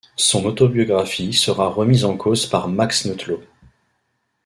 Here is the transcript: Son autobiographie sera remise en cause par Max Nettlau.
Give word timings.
Son 0.17 0.45
autobiographie 0.45 1.31
sera 1.31 1.67
remise 1.67 2.05
en 2.05 2.17
cause 2.17 2.47
par 2.47 2.67
Max 2.67 3.05
Nettlau. 3.05 3.43